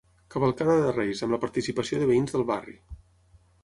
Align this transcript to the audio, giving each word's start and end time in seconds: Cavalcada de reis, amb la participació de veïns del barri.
Cavalcada 0.35 0.77
de 0.85 0.93
reis, 0.95 1.23
amb 1.27 1.37
la 1.37 1.41
participació 1.45 2.01
de 2.03 2.11
veïns 2.15 2.39
del 2.39 2.51
barri. 2.55 2.79